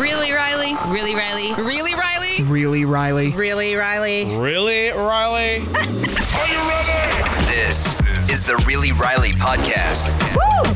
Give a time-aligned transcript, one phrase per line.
[0.00, 0.74] Really, Riley?
[0.86, 1.52] Really, Riley?
[1.62, 2.42] Really, Riley?
[2.44, 3.32] Really, Riley?
[3.32, 4.24] Really, Riley?
[4.34, 5.56] Really, Riley?
[5.58, 7.44] Are you ready?
[7.44, 8.00] This
[8.30, 10.08] is the Really Riley podcast.
[10.34, 10.72] Woo!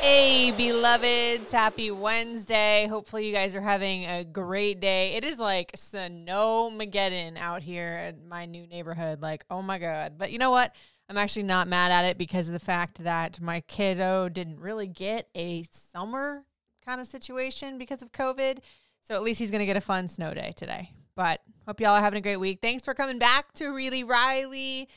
[0.00, 1.50] Hey, beloveds.
[1.50, 2.86] Happy Wednesday.
[2.86, 5.14] Hopefully, you guys are having a great day.
[5.14, 9.20] It is like Snowmageddon out here at my new neighborhood.
[9.20, 10.18] Like, oh my God.
[10.18, 10.72] But you know what?
[11.08, 14.86] I'm actually not mad at it because of the fact that my kiddo didn't really
[14.86, 16.44] get a summer
[16.84, 18.58] kind of situation because of COVID.
[19.02, 20.90] So at least he's going to get a fun snow day today.
[21.14, 22.60] But hope y'all are having a great week.
[22.62, 24.88] Thanks for coming back to Really Riley,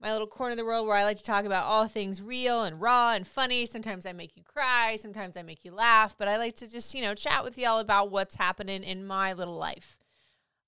[0.00, 2.62] my little corner of the world where I like to talk about all things real
[2.62, 3.66] and raw and funny.
[3.66, 6.94] Sometimes I make you cry, sometimes I make you laugh, but I like to just,
[6.94, 9.98] you know, chat with y'all about what's happening in my little life.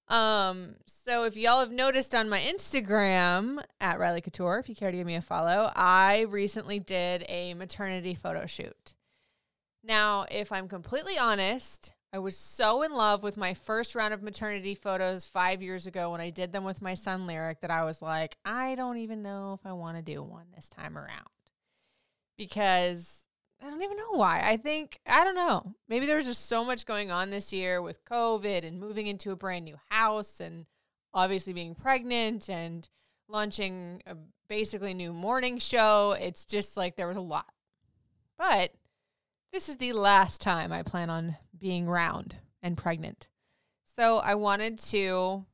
[0.09, 4.91] Um, so if y'all have noticed on my Instagram at Riley Couture, if you care
[4.91, 8.95] to give me a follow, I recently did a maternity photo shoot.
[9.83, 14.23] Now, if I'm completely honest, I was so in love with my first round of
[14.23, 17.84] maternity photos five years ago when I did them with my son Lyric that I
[17.84, 21.28] was like, I don't even know if I want to do one this time around.
[22.36, 23.23] Because
[23.62, 24.42] I don't even know why.
[24.42, 25.75] I think, I don't know.
[25.89, 29.36] Maybe there's just so much going on this year with COVID and moving into a
[29.36, 30.67] brand new house and
[31.14, 32.89] obviously being pregnant and
[33.28, 34.17] launching a
[34.48, 36.17] basically new morning show.
[36.20, 37.53] It's just like there was a lot.
[38.36, 38.73] But
[39.53, 43.29] this is the last time I plan on being round and pregnant.
[43.85, 45.45] So I wanted to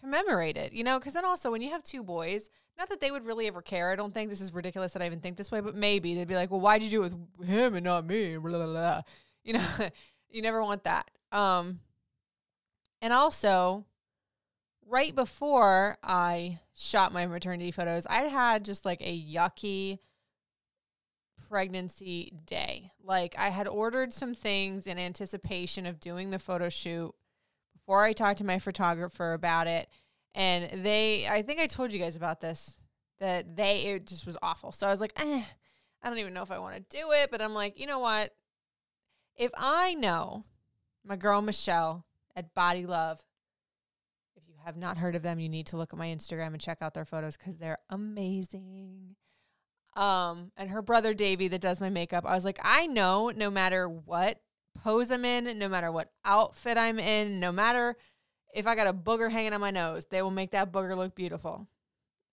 [0.00, 3.10] commemorate it, you know, because then also when you have two boys, not that they
[3.10, 3.90] would really ever care.
[3.90, 6.26] I don't think this is ridiculous that I even think this way, but maybe they'd
[6.26, 8.36] be like, well, why'd you do it with him and not me?
[8.36, 9.02] Blah, blah, blah.
[9.44, 9.66] You know,
[10.30, 11.10] you never want that.
[11.30, 11.80] Um,
[13.00, 13.84] and also,
[14.88, 19.98] right before I shot my maternity photos, I had just like a yucky
[21.48, 22.90] pregnancy day.
[23.02, 27.14] Like I had ordered some things in anticipation of doing the photo shoot
[27.74, 29.88] before I talked to my photographer about it.
[30.34, 32.76] And they, I think I told you guys about this,
[33.20, 34.72] that they, it just was awful.
[34.72, 35.42] So I was like, eh,
[36.02, 37.30] I don't even know if I want to do it.
[37.30, 38.30] But I'm like, you know what?
[39.36, 40.44] If I know
[41.04, 43.24] my girl Michelle at Body Love,
[44.36, 46.60] if you have not heard of them, you need to look at my Instagram and
[46.60, 49.14] check out their photos because they're amazing
[49.96, 52.24] um, and her brother Davey that does my makeup.
[52.26, 54.40] I was like, I know no matter what
[54.82, 57.96] pose I'm in, no matter what outfit I'm in, no matter
[58.54, 61.14] if I got a booger hanging on my nose, they will make that booger look
[61.14, 61.68] beautiful.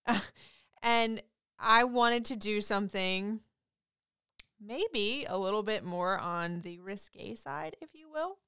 [0.82, 1.22] and
[1.58, 3.40] I wanted to do something
[4.60, 8.38] maybe a little bit more on the risque side, if you will.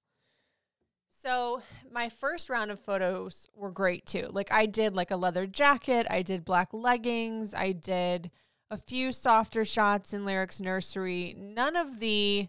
[1.10, 4.28] So my first round of photos were great too.
[4.30, 8.30] Like I did like a leather jacket, I did black leggings, I did
[8.74, 11.34] a few softer shots in Lyric's nursery.
[11.38, 12.48] None of the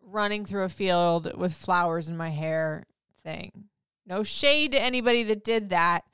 [0.00, 2.86] running through a field with flowers in my hair
[3.24, 3.64] thing.
[4.06, 6.04] No shade to anybody that did that.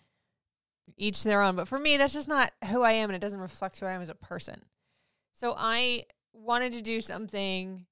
[0.97, 1.55] Each their own.
[1.55, 3.93] But for me, that's just not who I am and it doesn't reflect who I
[3.93, 4.63] am as a person.
[5.33, 7.87] So I wanted to do something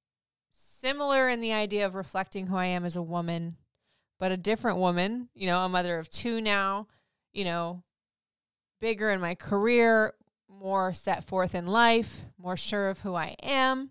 [0.50, 3.56] similar in the idea of reflecting who I am as a woman,
[4.18, 6.86] but a different woman, you know, a mother of two now,
[7.32, 7.82] you know,
[8.80, 10.14] bigger in my career,
[10.60, 13.90] more set forth in life, more sure of who I am,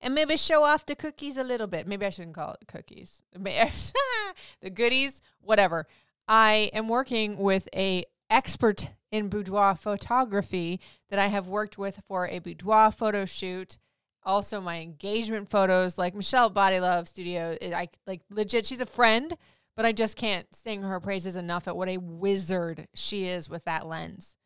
[0.00, 1.86] and maybe show off the cookies a little bit.
[1.86, 3.22] Maybe I shouldn't call it cookies.
[3.32, 5.86] the goodies, whatever.
[6.28, 12.26] I am working with a expert in boudoir photography that I have worked with for
[12.26, 13.78] a boudoir photo shoot.
[14.24, 17.56] Also, my engagement photos, like Michelle Body Love Studio.
[17.60, 18.66] I like legit.
[18.66, 19.36] She's a friend,
[19.76, 23.64] but I just can't sing her praises enough at what a wizard she is with
[23.64, 24.36] that lens.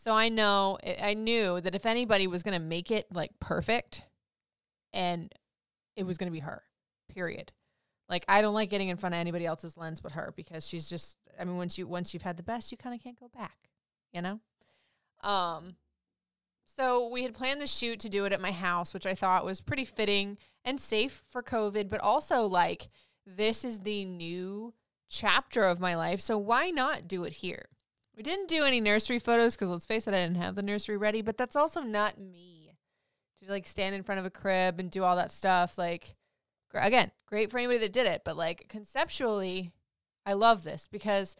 [0.00, 4.02] So I know, I knew that if anybody was going to make it like perfect,
[4.94, 5.30] and
[5.94, 6.62] it was going to be her,
[7.14, 7.52] period.
[8.08, 10.88] Like I don't like getting in front of anybody else's lens but her because she's
[10.88, 11.18] just.
[11.38, 13.58] I mean, once you once you've had the best, you kind of can't go back,
[14.10, 14.40] you know.
[15.22, 15.76] Um,
[16.64, 19.44] so we had planned the shoot to do it at my house, which I thought
[19.44, 22.88] was pretty fitting and safe for COVID, but also like
[23.26, 24.72] this is the new
[25.10, 27.66] chapter of my life, so why not do it here?
[28.20, 30.98] We didn't do any nursery photos because let's face it, I didn't have the nursery
[30.98, 32.70] ready, but that's also not me
[33.42, 35.78] to like stand in front of a crib and do all that stuff.
[35.78, 36.16] Like,
[36.74, 39.72] again, great for anybody that did it, but like conceptually,
[40.26, 41.34] I love this because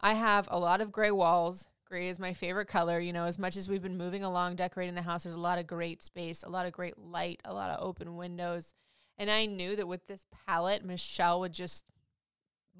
[0.00, 1.68] I have a lot of gray walls.
[1.84, 2.98] Gray is my favorite color.
[2.98, 5.58] You know, as much as we've been moving along, decorating the house, there's a lot
[5.58, 8.72] of great space, a lot of great light, a lot of open windows.
[9.18, 11.84] And I knew that with this palette, Michelle would just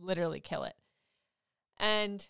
[0.00, 0.76] literally kill it.
[1.78, 2.26] And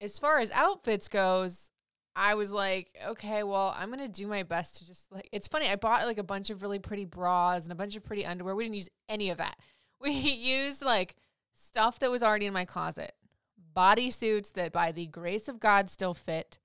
[0.00, 1.70] as far as outfits goes,
[2.14, 5.28] I was like, okay, well, I'm gonna do my best to just like.
[5.32, 5.68] It's funny.
[5.68, 8.54] I bought like a bunch of really pretty bras and a bunch of pretty underwear.
[8.54, 9.56] We didn't use any of that.
[9.98, 11.16] We used like
[11.54, 13.12] stuff that was already in my closet,
[13.72, 16.58] body suits that, by the grace of God, still fit.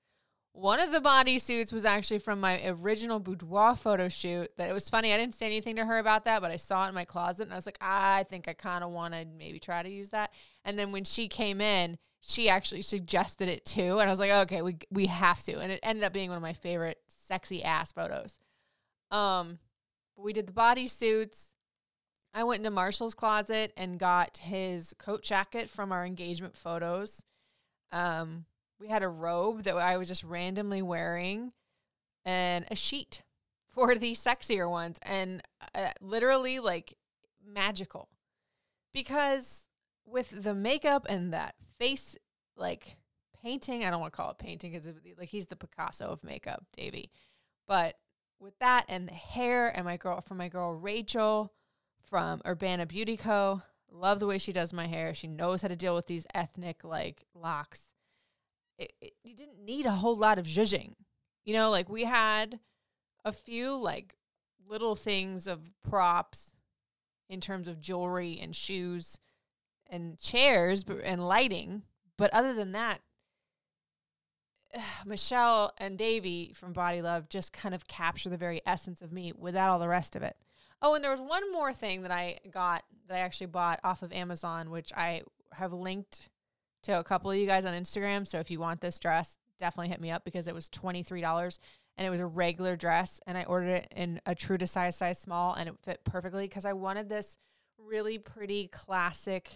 [0.52, 4.52] One of the body suits was actually from my original boudoir photo shoot.
[4.58, 5.14] That it was funny.
[5.14, 7.44] I didn't say anything to her about that, but I saw it in my closet
[7.44, 10.10] and I was like, I think I kind of want to maybe try to use
[10.10, 10.34] that.
[10.66, 14.32] And then when she came in, she actually suggested it too, and I was like,
[14.32, 15.60] okay, we we have to.
[15.60, 18.40] And it ended up being one of my favorite sexy ass photos.
[19.10, 19.60] Um,
[20.16, 21.50] we did the bodysuits.
[22.34, 27.26] I went into Marshall's closet and got his coat jacket from our engagement photos.
[27.92, 28.46] Um,
[28.80, 31.52] we had a robe that I was just randomly wearing
[32.24, 33.24] and a sheet
[33.70, 35.42] for the sexier ones and
[35.76, 36.96] uh, literally like
[37.46, 38.10] magical
[38.94, 39.66] because
[40.06, 42.16] with the makeup and that face
[42.56, 42.96] like
[43.42, 44.88] painting, I don't want to call it painting because
[45.18, 47.12] like he's the Picasso of makeup, Davey.
[47.68, 47.96] But
[48.40, 51.52] with that and the hair and my girl from my girl Rachel
[52.08, 53.64] from Urbana Beauty Co.
[53.92, 55.14] Love the way she does my hair.
[55.14, 57.92] She knows how to deal with these ethnic like locks.
[58.78, 60.94] It, it, you didn't need a whole lot of zhuzhing.
[61.46, 62.60] You know, like we had
[63.26, 64.16] a few like
[64.68, 66.56] little things of props
[67.28, 69.20] in terms of jewelry and shoes
[69.92, 71.84] and chairs and lighting.
[72.18, 73.02] But other than that,
[75.06, 79.34] Michelle and Davey from Body Love just kind of capture the very essence of me
[79.38, 80.38] without all the rest of it.
[80.82, 84.02] Oh, and there was one more thing that I got that I actually bought off
[84.02, 85.22] of Amazon, which I
[85.54, 86.30] have linked
[86.84, 88.28] to a couple of you guys on Instagram.
[88.28, 91.60] So if you want this dress, definitely hit me up because it was $23
[91.98, 93.20] and it was a regular dress.
[93.28, 96.46] And I ordered it in a true to size, size small, and it fit perfectly
[96.46, 97.38] because I wanted this
[97.78, 99.52] really pretty classic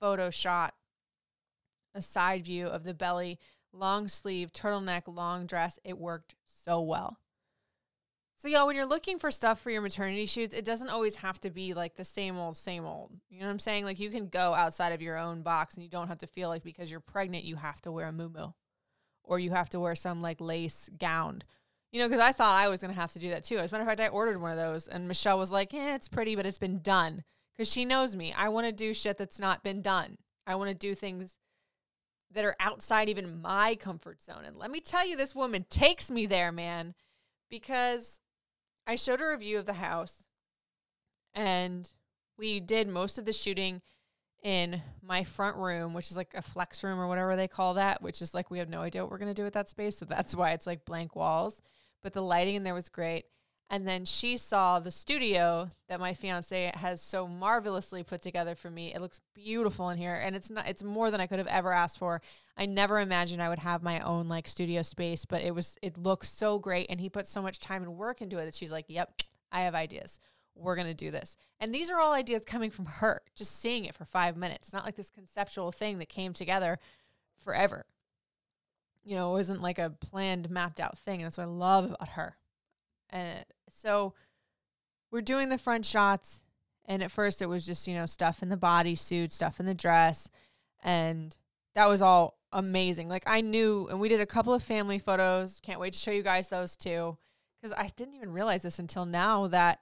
[0.00, 0.74] photo shot,
[1.94, 3.38] a side view of the belly,
[3.72, 5.78] long sleeve, turtleneck, long dress.
[5.84, 7.18] It worked so well.
[8.36, 11.40] So, y'all, when you're looking for stuff for your maternity shoots, it doesn't always have
[11.40, 13.10] to be like the same old, same old.
[13.28, 13.84] You know what I'm saying?
[13.84, 16.48] Like, you can go outside of your own box and you don't have to feel
[16.48, 18.30] like because you're pregnant, you have to wear a moo
[19.24, 21.42] or you have to wear some like lace gown.
[21.92, 23.58] You know, because I thought I was going to have to do that too.
[23.58, 25.94] As a matter of fact, I ordered one of those and Michelle was like, yeah,
[25.94, 27.24] it's pretty, but it's been done.
[27.58, 28.32] Because she knows me.
[28.32, 30.18] I want to do shit that's not been done.
[30.46, 31.36] I want to do things
[32.30, 34.44] that are outside even my comfort zone.
[34.46, 36.94] And let me tell you, this woman takes me there, man,
[37.50, 38.20] because
[38.86, 40.22] I showed her a review of the house
[41.34, 41.90] and
[42.38, 43.82] we did most of the shooting
[44.42, 48.02] in my front room, which is like a flex room or whatever they call that,
[48.02, 49.98] which is like we have no idea what we're going to do with that space.
[49.98, 51.60] So that's why it's like blank walls.
[52.02, 53.24] But the lighting in there was great.
[53.70, 58.70] And then she saw the studio that my fiance has so marvelously put together for
[58.70, 58.94] me.
[58.94, 61.72] It looks beautiful in here and it's not it's more than I could have ever
[61.72, 62.22] asked for.
[62.56, 65.98] I never imagined I would have my own like studio space, but it was it
[65.98, 68.72] looks so great and he put so much time and work into it that she's
[68.72, 69.22] like, "Yep,
[69.52, 70.18] I have ideas.
[70.54, 73.84] We're going to do this." And these are all ideas coming from her, just seeing
[73.84, 74.72] it for 5 minutes.
[74.72, 76.78] Not like this conceptual thing that came together
[77.36, 77.84] forever.
[79.04, 81.20] You know, it wasn't like a planned mapped out thing.
[81.20, 82.37] And that's what I love about her.
[83.10, 84.14] And so
[85.10, 86.42] we're doing the front shots.
[86.84, 89.74] And at first it was just, you know, stuff in the bodysuit, stuff in the
[89.74, 90.30] dress.
[90.82, 91.36] And
[91.74, 93.08] that was all amazing.
[93.08, 95.60] Like I knew, and we did a couple of family photos.
[95.60, 97.18] Can't wait to show you guys those too.
[97.60, 99.80] Because I didn't even realize this until now that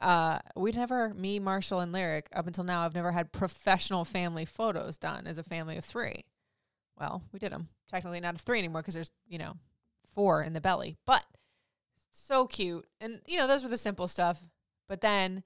[0.00, 4.44] uh, we'd never, me, Marshall, and Lyric, up until now, I've never had professional family
[4.44, 6.26] photos done as a family of three.
[6.98, 7.68] Well, we did them.
[7.90, 9.54] Technically not a three anymore because there's, you know,
[10.14, 10.96] four in the belly.
[11.06, 11.25] But
[12.16, 12.86] so cute.
[13.00, 14.42] And, you know, those were the simple stuff.
[14.88, 15.42] But then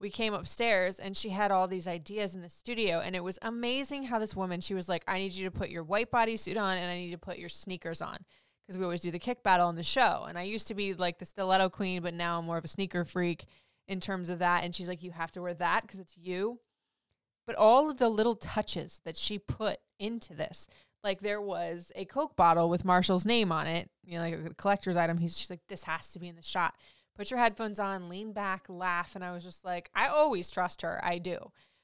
[0.00, 3.00] we came upstairs and she had all these ideas in the studio.
[3.00, 5.70] And it was amazing how this woman, she was like, I need you to put
[5.70, 8.18] your white bodysuit on and I need to put your sneakers on.
[8.66, 10.26] Because we always do the kick battle on the show.
[10.28, 12.68] And I used to be like the stiletto queen, but now I'm more of a
[12.68, 13.46] sneaker freak
[13.86, 14.62] in terms of that.
[14.62, 16.60] And she's like, You have to wear that because it's you.
[17.46, 20.68] But all of the little touches that she put into this,
[21.04, 24.54] like there was a Coke bottle with Marshall's name on it, you know, like a
[24.54, 25.18] collector's item.
[25.18, 26.74] He's just like, this has to be in the shot.
[27.16, 29.14] Put your headphones on, lean back, laugh.
[29.14, 31.00] And I was just like, I always trust her.
[31.02, 31.38] I do.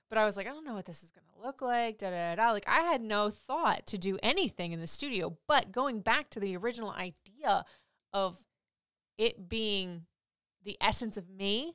[0.08, 1.98] But I was like, I don't know what this is going to look like.
[1.98, 2.52] Da, da, da.
[2.52, 5.36] Like, I had no thought to do anything in the studio.
[5.48, 7.64] But going back to the original idea
[8.12, 8.38] of
[9.18, 10.02] it being
[10.62, 11.74] the essence of me,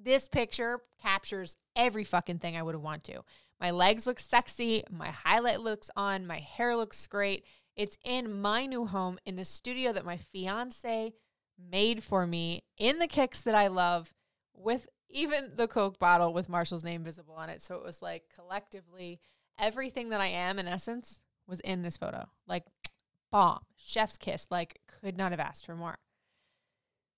[0.00, 3.22] this picture captures every fucking thing I would have want to.
[3.60, 7.44] My legs look sexy, my highlight looks on, my hair looks great.
[7.74, 11.12] It's in my new home in the studio that my fiance
[11.58, 14.12] made for me in the kicks that I love
[14.54, 17.62] with even the Coke bottle with Marshall's name visible on it.
[17.62, 19.20] So it was like collectively
[19.58, 22.28] everything that I am in essence was in this photo.
[22.46, 22.64] Like
[23.32, 25.98] bomb, chef's kiss, like could not have asked for more.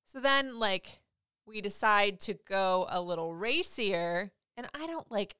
[0.04, 1.00] So then like
[1.46, 5.36] we decide to go a little racier and I don't like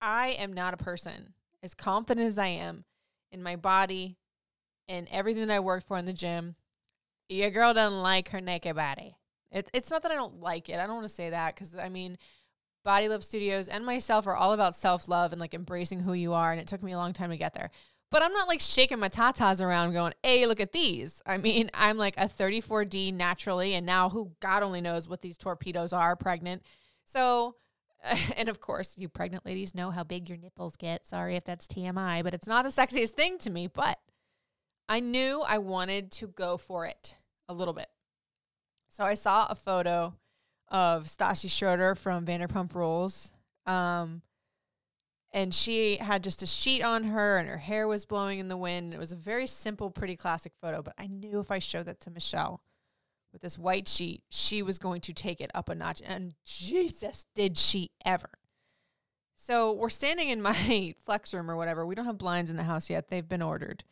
[0.00, 2.84] I am not a person as confident as I am
[3.32, 4.16] in my body
[4.88, 6.54] and everything that I worked for in the gym.
[7.28, 9.16] Your girl doesn't like her naked body.
[9.50, 10.78] It, it's not that I don't like it.
[10.78, 12.18] I don't want to say that because I mean,
[12.84, 16.32] Body Love Studios and myself are all about self love and like embracing who you
[16.34, 16.52] are.
[16.52, 17.70] And it took me a long time to get there.
[18.12, 21.20] But I'm not like shaking my tatas around going, hey, look at these.
[21.26, 23.74] I mean, I'm like a 34D naturally.
[23.74, 26.62] And now who God only knows what these torpedoes are pregnant.
[27.04, 27.56] So,
[28.36, 31.06] and of course, you pregnant ladies know how big your nipples get.
[31.06, 33.66] Sorry if that's TMI, but it's not the sexiest thing to me.
[33.66, 33.98] But
[34.88, 37.16] I knew I wanted to go for it
[37.48, 37.88] a little bit.
[38.88, 40.14] So I saw a photo
[40.68, 43.32] of Stassi Schroeder from Vanderpump Rules.
[43.66, 44.22] Um,
[45.32, 48.56] and she had just a sheet on her and her hair was blowing in the
[48.56, 48.94] wind.
[48.94, 52.00] It was a very simple, pretty classic photo, but I knew if I showed that
[52.02, 52.62] to Michelle
[53.36, 56.00] with this white sheet, she was going to take it up a notch.
[56.06, 58.30] And Jesus, did she ever.
[59.34, 61.84] So we're standing in my flex room or whatever.
[61.84, 63.08] We don't have blinds in the house yet.
[63.08, 63.84] They've been ordered.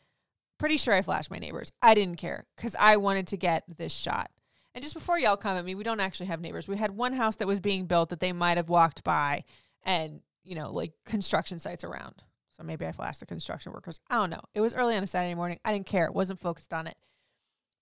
[0.58, 1.70] Pretty sure I flashed my neighbors.
[1.82, 4.30] I didn't care because I wanted to get this shot.
[4.74, 6.66] And just before y'all come at me, we don't actually have neighbors.
[6.66, 9.44] We had one house that was being built that they might have walked by
[9.82, 12.22] and, you know, like construction sites around.
[12.56, 14.00] So maybe I flashed the construction workers.
[14.08, 14.42] I don't know.
[14.54, 15.58] It was early on a Saturday morning.
[15.66, 16.10] I didn't care.
[16.10, 16.96] Wasn't focused on it.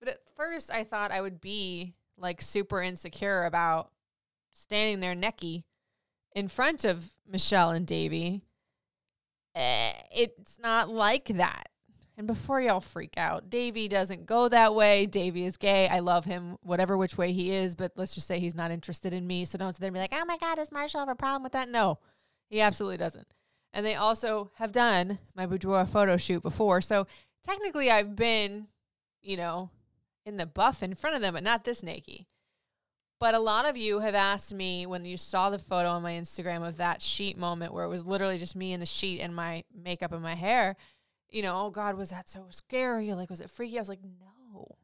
[0.02, 3.92] But at first I thought I would be like super insecure about
[4.52, 5.62] standing there necky
[6.34, 8.42] in front of Michelle and Davy.
[9.54, 11.68] Eh, it's not like that.
[12.16, 15.06] And before y'all freak out, Davy doesn't go that way.
[15.06, 15.86] Davy is gay.
[15.86, 19.12] I love him, whatever which way he is, but let's just say he's not interested
[19.12, 19.44] in me.
[19.44, 21.44] So don't sit there and be like, oh my God, does Marshall have a problem
[21.44, 21.68] with that?
[21.68, 22.00] No,
[22.50, 23.32] he absolutely doesn't.
[23.72, 26.80] And they also have done my boudoir photo shoot before.
[26.80, 27.06] So
[27.46, 28.66] technically, I've been,
[29.22, 29.70] you know,
[30.24, 32.26] in the buff in front of them, but not this naked.
[33.20, 36.12] But a lot of you have asked me when you saw the photo on my
[36.12, 39.34] Instagram of that sheet moment where it was literally just me in the sheet and
[39.34, 40.76] my makeup and my hair
[41.32, 43.12] you know, oh God, was that so scary?
[43.14, 43.78] Like, was it freaky?
[43.78, 44.76] I was like, no.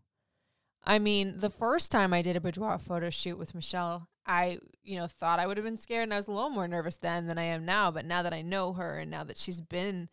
[0.85, 4.97] I mean, the first time I did a boudoir photo shoot with Michelle, I, you
[4.97, 7.27] know, thought I would have been scared and I was a little more nervous then
[7.27, 7.91] than I am now.
[7.91, 10.09] But now that I know her and now that she's been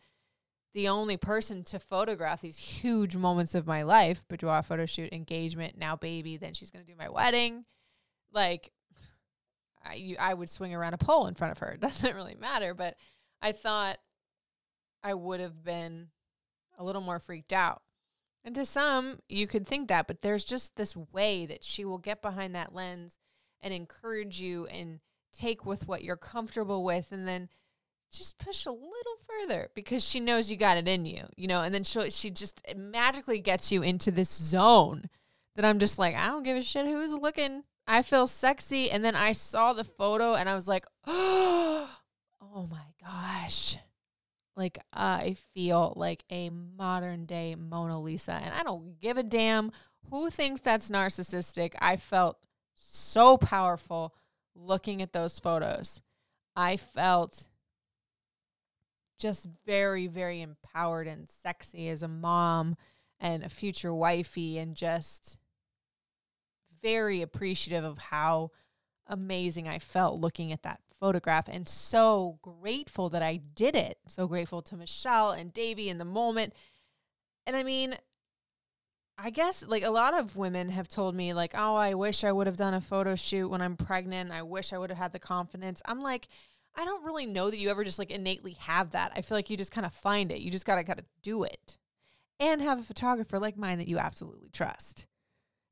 [0.76, 5.78] the only person to photograph these huge moments of my life boudoir photo shoot, engagement,
[5.78, 7.64] now baby, then she's going to do my wedding.
[8.30, 8.72] Like,
[9.82, 11.70] I, you, I would swing around a pole in front of her.
[11.72, 12.74] It doesn't really matter.
[12.74, 12.98] But
[13.40, 13.96] I thought
[15.02, 16.08] I would have been
[16.78, 17.80] a little more freaked out.
[18.44, 21.96] And to some, you could think that, but there's just this way that she will
[21.96, 23.18] get behind that lens
[23.62, 25.00] and encourage you and
[25.32, 27.48] take with what you're comfortable with and then
[28.16, 31.62] just push a little further because she knows you got it in you, you know,
[31.62, 35.08] and then she she just magically gets you into this zone
[35.56, 37.64] that I'm just like, I don't give a shit who's looking.
[37.86, 38.90] I feel sexy.
[38.90, 41.88] And then I saw the photo and I was like, oh
[42.70, 43.76] my gosh.
[44.56, 49.70] Like I feel like a modern day Mona Lisa and I don't give a damn
[50.10, 51.74] who thinks that's narcissistic.
[51.80, 52.38] I felt
[52.76, 54.14] so powerful
[54.54, 56.00] looking at those photos.
[56.54, 57.48] I felt
[59.18, 62.76] just very very empowered and sexy as a mom
[63.18, 65.38] and a future wifey and just
[66.82, 68.50] very appreciative of how
[69.06, 73.98] amazing I felt looking at that photograph and so grateful that I did it.
[74.08, 76.54] So grateful to Michelle and Davy in the moment.
[77.46, 77.96] And I mean,
[79.18, 82.32] I guess like a lot of women have told me like, "Oh, I wish I
[82.32, 84.30] would have done a photo shoot when I'm pregnant.
[84.30, 86.28] I wish I would have had the confidence." I'm like,
[86.76, 89.12] I don't really know that you ever just like innately have that.
[89.16, 90.40] I feel like you just kind of find it.
[90.40, 91.78] You just got to got to do it.
[92.38, 95.06] And have a photographer like mine that you absolutely trust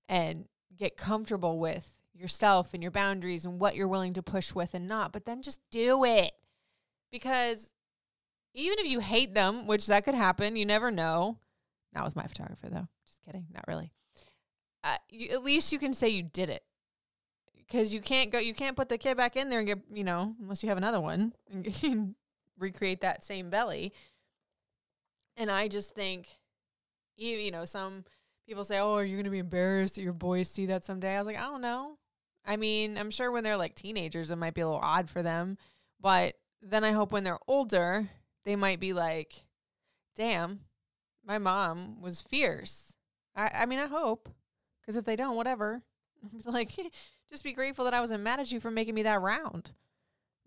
[0.09, 4.73] and get comfortable with yourself and your boundaries and what you're willing to push with
[4.73, 6.33] and not, but then just do it.
[7.13, 7.71] Because
[8.55, 11.39] even if you hate them, which that could happen, you never know.
[11.93, 12.89] Not with my photographer though.
[13.05, 13.47] Just kidding.
[13.53, 13.93] Not really.
[14.83, 16.63] Uh, you, at least you can say you did it.
[17.67, 20.05] Because you can't go, you can't put the kid back in there and get, you
[20.05, 22.15] know, unless you have another one and
[22.59, 23.93] recreate that same belly.
[25.37, 26.29] And I just think,
[27.17, 28.05] you, you know, some
[28.47, 31.15] people say, "Oh, are you going to be embarrassed that your boys see that someday?"
[31.15, 31.99] I was like, I don't know.
[32.45, 35.23] I mean, I'm sure when they're like teenagers, it might be a little odd for
[35.23, 35.57] them,
[36.01, 38.09] but then I hope when they're older,
[38.45, 39.45] they might be like,
[40.17, 40.61] "Damn,
[41.25, 42.97] my mom was fierce."
[43.35, 44.29] I, I mean, I hope,
[44.81, 45.83] because if they don't, whatever.
[46.45, 46.73] like,
[47.31, 49.73] just be grateful that I wasn't mad at you for making me that round.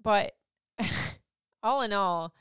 [0.02, 0.36] But
[1.64, 2.34] all in all,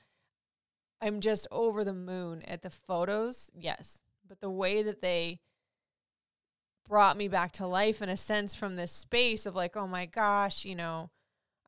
[1.01, 5.41] I'm just over the moon at the photos, yes, but the way that they
[6.89, 10.07] brought me back to life in a sense from this space of like, oh my
[10.07, 11.11] gosh, you know,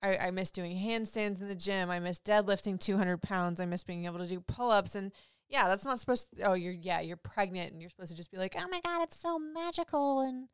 [0.03, 1.91] I, I miss doing handstands in the gym.
[1.91, 3.61] I miss deadlifting 200 pounds.
[3.61, 4.95] I miss being able to do pull ups.
[4.95, 5.13] And
[5.49, 8.31] yeah, that's not supposed to, oh, you're, yeah, you're pregnant and you're supposed to just
[8.31, 10.49] be like, oh my God, it's so magical and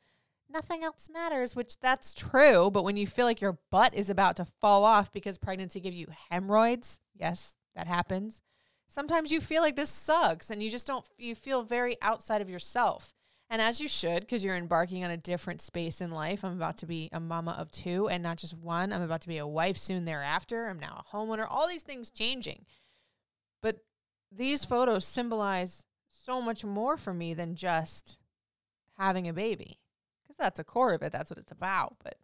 [0.51, 2.71] nothing else matters, which that's true.
[2.71, 5.97] But when you feel like your butt is about to fall off because pregnancy gives
[5.97, 8.43] you hemorrhoids, yes, that happens.
[8.89, 12.51] Sometimes you feel like this sucks and you just don't, you feel very outside of
[12.51, 13.15] yourself.
[13.51, 16.45] And as you should, because you're embarking on a different space in life.
[16.45, 18.93] I'm about to be a mama of two and not just one.
[18.93, 20.67] I'm about to be a wife soon thereafter.
[20.67, 21.47] I'm now a homeowner.
[21.49, 22.65] All these things changing.
[23.61, 23.79] But
[24.33, 28.19] these photos symbolize so much more for me than just
[28.99, 29.79] having a baby.
[30.35, 31.13] Because that's a core of it.
[31.13, 31.97] That's what it's about.
[32.03, 32.17] But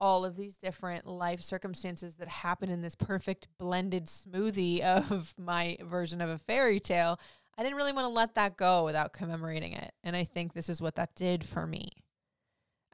[0.00, 4.80] all of these different life circumstances that happen in this perfect blended smoothie
[5.10, 7.18] of my version of a fairy tale
[7.58, 9.92] I didn't really want to let that go without commemorating it.
[10.04, 11.90] And I think this is what that did for me.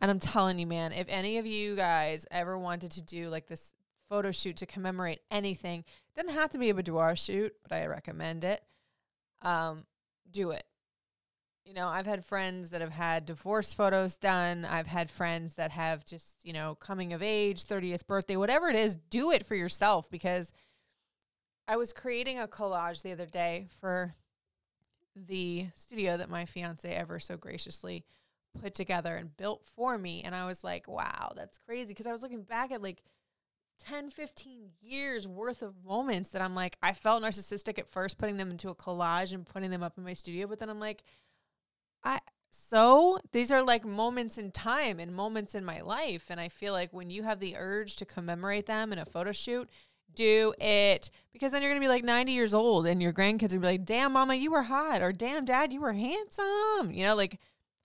[0.01, 3.47] And I'm telling you, man, if any of you guys ever wanted to do like
[3.47, 3.75] this
[4.09, 5.85] photo shoot to commemorate anything,
[6.17, 8.63] doesn't have to be a boudoir shoot, but I recommend it.
[9.43, 9.85] Um,
[10.31, 10.65] do it.
[11.65, 14.67] You know, I've had friends that have had divorce photos done.
[14.67, 18.77] I've had friends that have just, you know, coming of age, 30th birthday, whatever it
[18.77, 20.53] is, do it for yourself because
[21.67, 24.15] I was creating a collage the other day for
[25.17, 28.05] the studio that my fiance ever so graciously
[28.61, 30.23] put together and built for me.
[30.23, 31.89] And I was like, wow, that's crazy.
[31.89, 33.03] Because I was looking back at like
[33.87, 38.37] 10, 15 years worth of moments that I'm like, I felt narcissistic at first putting
[38.37, 40.47] them into a collage and putting them up in my studio.
[40.47, 41.03] But then I'm like,
[42.05, 46.27] I, so these are like moments in time and moments in my life.
[46.31, 49.33] And I feel like when you have the urge to commemorate them in a photo
[49.33, 49.69] shoot,
[50.15, 53.53] do it because then you're going to be like 90 years old and your grandkids
[53.53, 56.91] will be like, damn, mama, you were hot, or damn, dad, you were handsome.
[56.91, 57.41] You know, like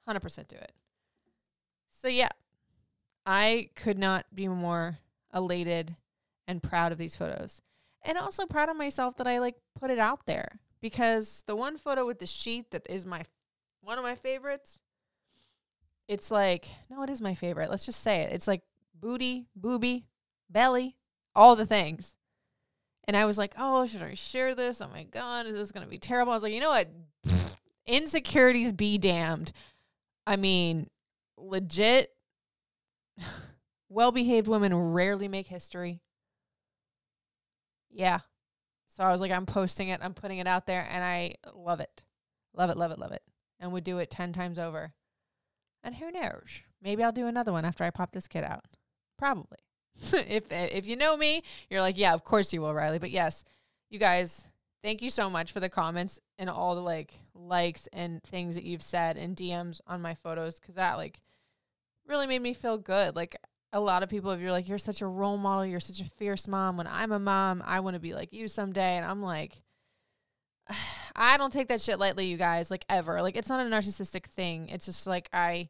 [0.08, 0.72] 100% do it.
[1.90, 2.30] So, yeah,
[3.26, 5.00] I could not be more
[5.34, 5.96] elated
[6.48, 7.62] and proud of these photos.
[8.04, 11.78] And also proud of myself that I like put it out there because the one
[11.78, 13.24] photo with the sheet that is my
[13.82, 14.80] one of my favorites,
[16.08, 17.70] it's like, no, it is my favorite.
[17.70, 18.34] Let's just say it.
[18.34, 18.62] It's like
[19.00, 20.06] booty, booby,
[20.50, 20.98] belly,
[21.36, 22.16] all the things.
[23.08, 24.82] And I was like, oh, should I share this?
[24.82, 26.32] Oh my God, is this going to be terrible?
[26.32, 26.90] I was like, you know what?
[27.86, 29.52] insecurities be damned.
[30.28, 30.90] I mean,
[31.38, 32.12] legit,
[33.90, 36.02] well behaved women rarely make history.
[37.90, 38.20] Yeah.
[38.88, 41.80] So I was like, I'm posting it, I'm putting it out there, and I love
[41.80, 42.04] it.
[42.54, 43.22] Love it, love it, love it.
[43.60, 44.94] And would do it 10 times over.
[45.84, 46.62] And who knows?
[46.82, 48.64] Maybe I'll do another one after I pop this kid out.
[49.18, 49.58] Probably.
[50.14, 53.00] if eh, if you know me, you're like, yeah, of course you will, Riley.
[53.00, 53.44] But yes,
[53.90, 54.48] you guys,
[54.82, 58.64] thank you so much for the comments and all the like likes and things that
[58.64, 61.22] you've said and DMs on my photos because that like
[62.08, 63.16] really made me feel good.
[63.16, 63.36] Like
[63.72, 66.06] a lot of people, if you're like, you're such a role model, you're such a
[66.06, 66.78] fierce mom.
[66.78, 68.98] When I'm a mom, I want to be like you someday.
[68.98, 69.62] And I'm like,
[71.16, 73.22] I don't take that shit lightly, you guys, like ever.
[73.22, 74.70] Like it's not a narcissistic thing.
[74.70, 75.70] It's just like I